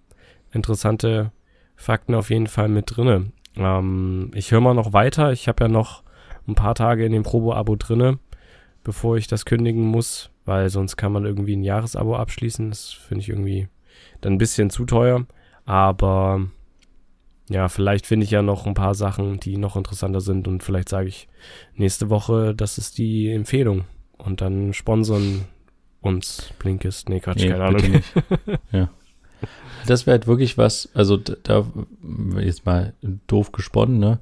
[0.53, 1.33] interessante
[1.77, 3.33] Fakten auf jeden Fall mit drinne.
[3.57, 5.33] Ähm, ich höre mal noch weiter.
[5.33, 6.03] Ich habe ja noch
[6.47, 8.19] ein paar Tage in dem Probo-Abo drinne,
[8.85, 12.71] bevor ich das kündigen muss, weil sonst kann man irgendwie ein Jahresabo abschließen.
[12.71, 13.69] Das finde ich irgendwie
[14.21, 15.27] dann ein bisschen zu teuer.
[15.65, 16.47] Aber
[17.49, 20.89] ja, vielleicht finde ich ja noch ein paar Sachen, die noch interessanter sind und vielleicht
[20.89, 21.29] sage ich
[21.75, 23.85] nächste Woche, das ist die Empfehlung.
[24.19, 25.45] Und dann sponsern
[26.01, 27.09] uns Blinkist.
[27.09, 28.03] Nee, Quatsch, nee, keine Ahnung.
[28.73, 28.91] ja.
[29.87, 31.65] Das wäre halt wirklich was, also da
[32.41, 32.95] jetzt mal
[33.27, 34.19] doof gesponnen, ne?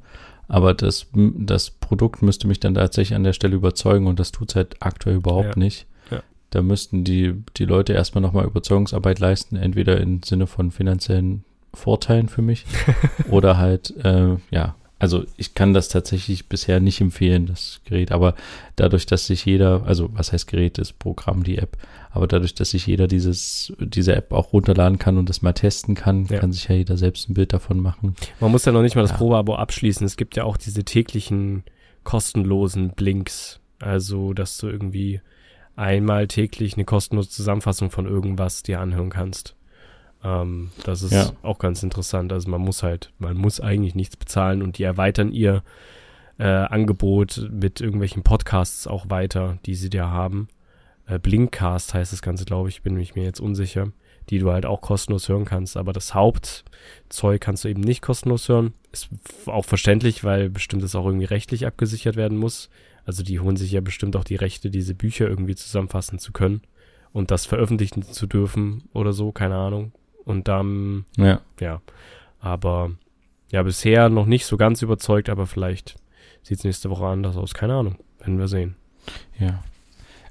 [0.49, 4.51] Aber das, das Produkt müsste mich dann tatsächlich an der Stelle überzeugen und das tut
[4.51, 5.59] es halt aktuell überhaupt ja.
[5.59, 5.87] nicht.
[6.57, 12.31] Da müssten die, die Leute erstmal nochmal Überzeugungsarbeit leisten, entweder im Sinne von finanziellen Vorteilen
[12.31, 12.65] für mich
[13.31, 18.35] oder halt, äh, ja, also ich kann das tatsächlich bisher nicht empfehlen, das Gerät, aber
[18.75, 21.77] dadurch, dass sich jeder, also was heißt Gerät, das Programm, die App,
[22.11, 25.95] aber dadurch, dass sich jeder dieses, diese App auch runterladen kann und das mal testen
[25.95, 26.39] kann, ja.
[26.39, 28.17] kann sich ja jeder selbst ein Bild davon machen.
[28.41, 29.19] Man muss ja noch nicht mal das ja.
[29.19, 30.07] Probeabo abschließen.
[30.07, 31.65] Es gibt ja auch diese täglichen
[32.03, 33.61] kostenlosen Blinks.
[33.79, 35.21] Also, dass du irgendwie
[35.77, 39.55] einmal täglich eine kostenlose Zusammenfassung von irgendwas dir anhören kannst.
[40.25, 41.31] Ähm, das ist ja.
[41.43, 42.33] auch ganz interessant.
[42.33, 45.63] Also man muss halt, man muss eigentlich nichts bezahlen und die erweitern ihr
[46.39, 50.49] äh, Angebot mit irgendwelchen Podcasts auch weiter, die sie da haben.
[51.07, 53.93] Äh, Blinkcast heißt das Ganze, glaube ich, bin ich mir jetzt unsicher,
[54.29, 55.77] die du halt auch kostenlos hören kannst.
[55.77, 58.75] Aber das Hauptzeug kannst du eben nicht kostenlos hören.
[58.93, 59.09] Ist
[59.47, 62.71] auch verständlich, weil bestimmt das auch irgendwie rechtlich abgesichert werden muss.
[63.07, 66.61] Also die holen sich ja bestimmt auch die Rechte, diese Bücher irgendwie zusammenfassen zu können
[67.13, 69.93] und das veröffentlichen zu dürfen oder so, keine Ahnung.
[70.25, 71.41] Und dann, Ja.
[71.61, 71.81] ja.
[72.41, 72.91] Aber
[73.51, 75.97] ja, bisher noch nicht so ganz überzeugt, aber vielleicht
[76.43, 77.55] sieht es nächste Woche anders aus.
[77.55, 77.97] Keine Ahnung.
[78.19, 78.75] Werden wir sehen.
[79.39, 79.63] Ja.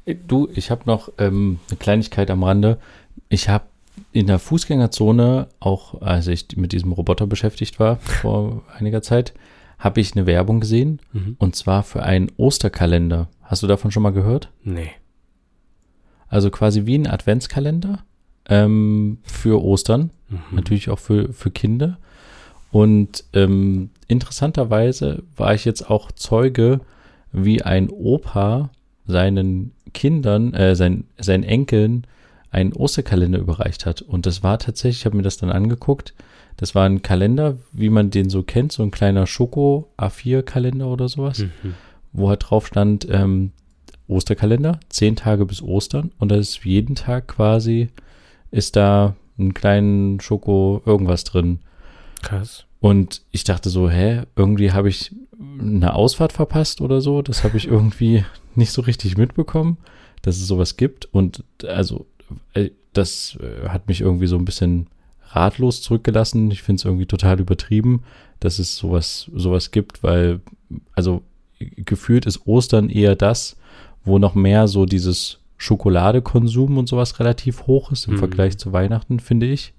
[0.06, 2.78] Äh, Du, ich habe noch ähm, eine Kleinigkeit am Rande.
[3.30, 3.66] Ich habe
[4.12, 9.34] in der Fußgängerzone, auch als ich mit diesem Roboter beschäftigt war vor einiger Zeit,
[9.86, 11.36] habe ich eine Werbung gesehen Mhm.
[11.40, 13.30] und zwar für einen Osterkalender.
[13.44, 14.50] Hast du davon schon mal gehört?
[14.64, 14.90] Nee.
[16.28, 18.04] Also quasi wie ein Adventskalender
[18.50, 20.40] ähm, für Ostern, Mhm.
[20.52, 21.98] natürlich auch für, für Kinder.
[22.72, 26.82] Und ähm, interessanterweise war ich jetzt auch Zeuge,
[27.32, 28.70] wie ein Opa
[29.08, 32.06] seinen Kindern, äh, sein, seinen Enkeln
[32.52, 34.02] einen Osterkalender überreicht hat.
[34.02, 36.14] Und das war tatsächlich, ich habe mir das dann angeguckt,
[36.58, 41.08] das war ein Kalender, wie man den so kennt, so ein kleiner Schoko A4-Kalender oder
[41.10, 41.74] sowas Mhm.
[42.14, 43.52] wo halt drauf stand, ähm,
[44.08, 47.90] Osterkalender, zehn Tage bis Ostern und da ist jeden Tag quasi,
[48.52, 51.60] ist da ein kleinen Schoko irgendwas drin.
[52.22, 52.66] Krass.
[52.80, 55.12] Und ich dachte so, hä, irgendwie habe ich
[55.60, 57.22] eine Ausfahrt verpasst oder so.
[57.22, 58.24] Das habe ich irgendwie
[58.56, 59.78] nicht so richtig mitbekommen,
[60.22, 61.06] dass es sowas gibt.
[61.14, 62.06] Und also,
[62.54, 64.88] äh, das äh, hat mich irgendwie so ein bisschen
[65.36, 66.50] ratlos zurückgelassen.
[66.52, 68.04] Ich finde es irgendwie total übertrieben,
[68.40, 70.42] dass es sowas, sowas gibt, weil,
[70.94, 71.22] also
[71.60, 73.58] gefühlt ist Ostern eher das,
[74.04, 78.20] wo noch mehr so dieses Schokoladekonsum und sowas relativ hoch ist im Mhm.
[78.20, 79.74] Vergleich zu Weihnachten, finde ich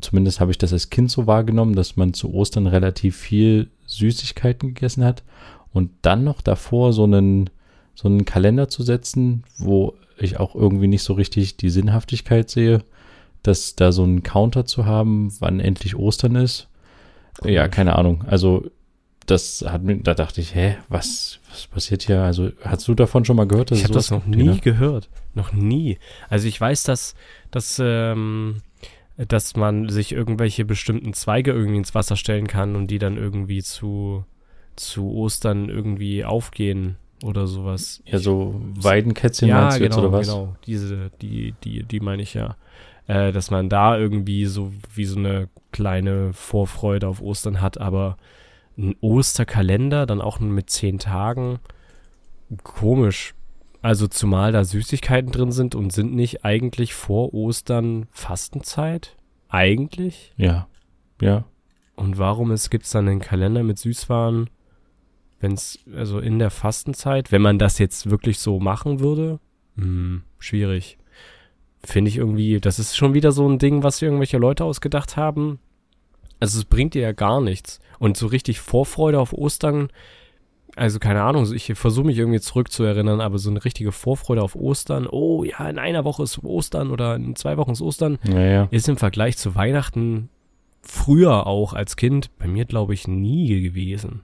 [0.00, 4.74] zumindest habe ich das als Kind so wahrgenommen, dass man zu Ostern relativ viel Süßigkeiten
[4.74, 5.22] gegessen hat
[5.72, 7.50] und dann noch davor so einen,
[7.94, 12.82] so einen Kalender zu setzen, wo ich auch irgendwie nicht so richtig die Sinnhaftigkeit sehe,
[13.44, 16.68] dass da so einen Counter zu haben, wann endlich Ostern ist.
[17.44, 18.24] Ja, keine Ahnung.
[18.26, 18.70] Also
[19.26, 22.22] das hat mir, da dachte ich, hä, was, was passiert hier?
[22.22, 23.70] Also hast du davon schon mal gehört?
[23.70, 24.56] Ich habe das noch nie Tina?
[24.56, 25.08] gehört.
[25.34, 25.98] Noch nie.
[26.28, 27.14] Also ich weiß, dass,
[27.50, 28.62] dass, ähm,
[29.16, 33.62] dass man sich irgendwelche bestimmten Zweige irgendwie ins Wasser stellen kann und die dann irgendwie
[33.62, 34.24] zu,
[34.76, 38.02] zu Ostern irgendwie aufgehen oder sowas.
[38.06, 40.26] Ja, so Weidenkätzchen ja, meinst du jetzt genau, oder was?
[40.26, 40.56] genau.
[40.66, 42.56] Diese, die, die, die meine ich ja.
[43.06, 48.16] Äh, dass man da irgendwie so wie so eine kleine Vorfreude auf Ostern hat, aber
[48.78, 51.58] ein Osterkalender, dann auch mit zehn Tagen,
[52.62, 53.34] komisch.
[53.82, 59.16] Also zumal da Süßigkeiten drin sind und sind nicht eigentlich vor Ostern Fastenzeit?
[59.50, 60.32] Eigentlich?
[60.38, 60.68] Ja,
[61.20, 61.44] ja.
[61.94, 64.48] Und warum es gibt's dann einen Kalender mit Süßwaren,
[65.38, 69.38] wenn es also in der Fastenzeit, wenn man das jetzt wirklich so machen würde?
[69.76, 70.96] Hm, schwierig.
[71.84, 75.58] Finde ich irgendwie, das ist schon wieder so ein Ding, was irgendwelche Leute ausgedacht haben.
[76.40, 77.78] Also es bringt dir ja gar nichts.
[77.98, 79.88] Und so richtig Vorfreude auf Ostern,
[80.76, 85.06] also keine Ahnung, ich versuche mich irgendwie zurückzuerinnern, aber so eine richtige Vorfreude auf Ostern,
[85.06, 88.66] oh ja, in einer Woche ist Ostern oder in zwei Wochen ist Ostern, Naja.
[88.70, 90.30] ist im Vergleich zu Weihnachten
[90.82, 94.22] früher auch als Kind bei mir, glaube ich, nie gewesen.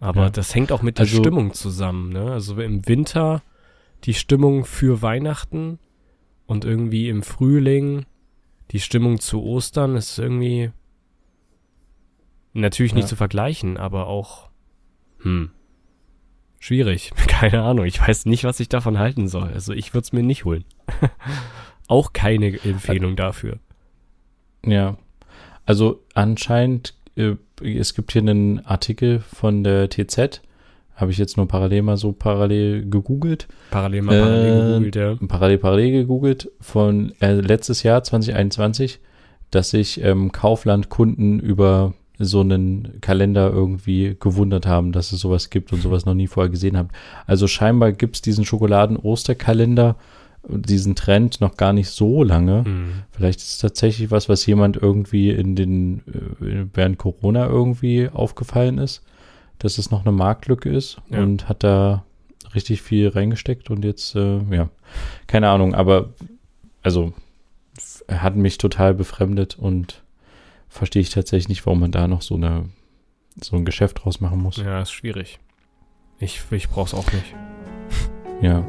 [0.00, 0.30] Aber Ja.
[0.30, 2.12] das hängt auch mit der Also- Stimmung zusammen.
[2.12, 2.32] Ne?
[2.32, 3.42] Also im Winter
[4.04, 5.78] die Stimmung für Weihnachten
[6.46, 8.06] und irgendwie im Frühling
[8.70, 10.70] die Stimmung zu Ostern ist irgendwie
[12.54, 13.08] natürlich nicht Ja.
[13.08, 14.48] zu vergleichen, aber auch
[15.20, 15.50] hm,
[16.58, 17.12] schwierig.
[17.28, 17.84] Keine Ahnung.
[17.84, 19.50] Ich weiß nicht, was ich davon halten soll.
[19.52, 20.64] Also ich würde es mir nicht holen.
[21.88, 23.58] auch keine Empfehlung dafür.
[24.64, 24.96] Ja,
[25.66, 30.40] also anscheinend, äh, es gibt hier einen Artikel von der TZ,
[30.94, 35.16] habe ich jetzt nur parallel mal so parallel gegoogelt, Parallel mal parallel Äh, gegoogelt, ja.
[35.28, 39.00] parallel parallel gegoogelt von äh, letztes Jahr 2021,
[39.50, 45.72] dass sich ähm, Kaufland-Kunden über so einen Kalender irgendwie gewundert haben, dass es sowas gibt
[45.72, 46.88] und sowas noch nie vorher gesehen haben.
[47.26, 49.96] Also scheinbar gibt es diesen Schokoladen-Osterkalender,
[50.48, 52.64] diesen Trend noch gar nicht so lange.
[52.64, 52.92] Hm.
[53.10, 56.02] Vielleicht ist es tatsächlich was, was jemand irgendwie in den,
[56.40, 59.02] äh, während Corona irgendwie aufgefallen ist,
[59.62, 61.22] dass es noch eine Marktlücke ist Ja.
[61.22, 62.04] und hat da
[62.54, 64.68] richtig viel reingesteckt und jetzt, äh, ja,
[65.26, 66.10] keine Ahnung, aber
[66.82, 67.12] also
[68.08, 70.02] hat mich total befremdet und
[70.68, 72.68] verstehe ich tatsächlich nicht, warum man da noch so eine,
[73.40, 74.56] so ein Geschäft draus machen muss.
[74.56, 75.38] Ja, ist schwierig.
[76.18, 77.34] Ich, ich brauch's auch nicht.
[78.42, 78.66] Ja.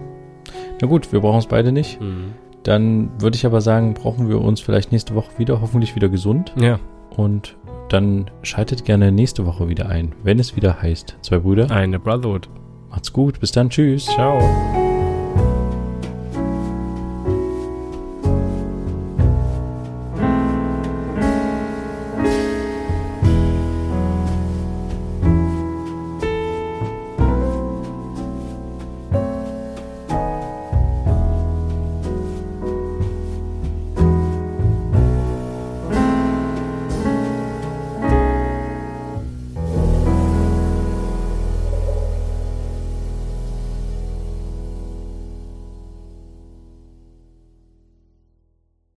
[0.79, 1.99] Na gut, wir brauchen es beide nicht.
[1.99, 2.33] Hm.
[2.61, 6.53] Dann würde ich aber sagen, brauchen wir uns vielleicht nächste Woche wieder, hoffentlich wieder gesund.
[6.59, 6.79] Ja,
[7.17, 7.57] Und
[7.93, 11.69] dann schaltet gerne nächste Woche wieder ein, wenn es wieder heißt, zwei Brüder.
[11.71, 12.49] Eine Brotherhood.
[12.89, 14.05] Macht's gut, bis dann, tschüss.
[14.05, 14.39] Ciao.